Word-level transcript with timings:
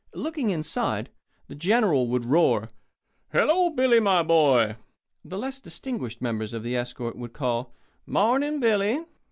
Looking 0.15 0.49
inside, 0.49 1.11
the 1.47 1.53
General 1.53 2.07
would 2.07 2.25
roar: 2.25 2.69
"Hello, 3.31 3.69
Billy, 3.69 3.99
my 3.99 4.23
boy." 4.23 4.77
The 5.23 5.37
less 5.37 5.59
distinguished 5.59 6.23
members 6.23 6.53
of 6.53 6.63
the 6.63 6.75
escort 6.75 7.15
would 7.15 7.33
call: 7.33 7.75
"Morning, 8.07 8.59
Billy." 8.59 9.05